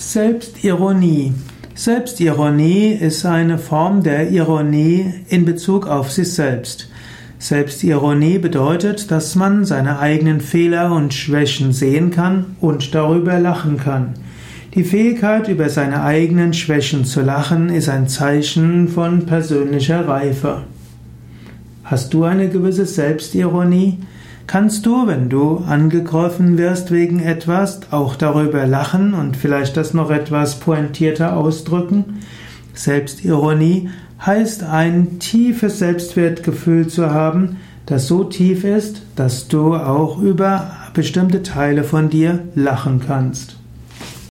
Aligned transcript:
Selbstironie. 0.00 1.32
Selbstironie 1.74 2.92
ist 2.92 3.26
eine 3.26 3.58
Form 3.58 4.04
der 4.04 4.30
Ironie 4.30 5.12
in 5.28 5.44
Bezug 5.44 5.88
auf 5.88 6.12
sich 6.12 6.32
selbst. 6.34 6.88
Selbstironie 7.40 8.38
bedeutet, 8.38 9.10
dass 9.10 9.34
man 9.34 9.64
seine 9.64 9.98
eigenen 9.98 10.40
Fehler 10.40 10.92
und 10.92 11.14
Schwächen 11.14 11.72
sehen 11.72 12.12
kann 12.12 12.54
und 12.60 12.94
darüber 12.94 13.40
lachen 13.40 13.76
kann. 13.76 14.14
Die 14.76 14.84
Fähigkeit, 14.84 15.48
über 15.48 15.68
seine 15.68 16.04
eigenen 16.04 16.54
Schwächen 16.54 17.04
zu 17.04 17.20
lachen, 17.20 17.68
ist 17.68 17.88
ein 17.88 18.06
Zeichen 18.06 18.86
von 18.86 19.26
persönlicher 19.26 20.06
Reife. 20.06 20.62
Hast 21.90 22.12
du 22.12 22.24
eine 22.24 22.50
gewisse 22.50 22.84
Selbstironie? 22.84 23.96
Kannst 24.46 24.84
du, 24.84 25.06
wenn 25.06 25.30
du 25.30 25.64
angegriffen 25.66 26.58
wirst 26.58 26.90
wegen 26.90 27.18
etwas, 27.18 27.80
auch 27.90 28.14
darüber 28.14 28.66
lachen 28.66 29.14
und 29.14 29.38
vielleicht 29.38 29.74
das 29.78 29.94
noch 29.94 30.10
etwas 30.10 30.60
pointierter 30.60 31.34
ausdrücken? 31.34 32.18
Selbstironie 32.74 33.88
heißt 34.20 34.64
ein 34.64 35.18
tiefes 35.18 35.78
Selbstwertgefühl 35.78 36.88
zu 36.88 37.10
haben, 37.10 37.56
das 37.86 38.06
so 38.06 38.22
tief 38.22 38.64
ist, 38.64 39.00
dass 39.16 39.48
du 39.48 39.74
auch 39.74 40.20
über 40.20 40.70
bestimmte 40.92 41.42
Teile 41.42 41.84
von 41.84 42.10
dir 42.10 42.40
lachen 42.54 43.00
kannst. 43.06 43.57